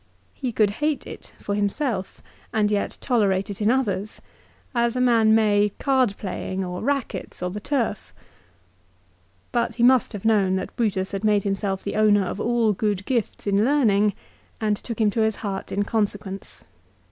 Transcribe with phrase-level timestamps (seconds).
[0.33, 4.19] He could hate it for himself, and yet tolerate it in others,
[4.73, 8.11] as a man may card playing, or rackets, or the turf.
[9.51, 13.05] But he must have known that Brutus had made himself the owner of all good
[13.05, 14.15] gifts in learning,
[14.59, 16.63] and took him to his heart in consequence.